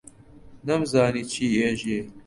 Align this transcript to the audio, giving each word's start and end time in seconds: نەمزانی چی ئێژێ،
نەمزانی 0.67 1.23
چی 1.31 1.45
ئێژێ، 1.57 1.99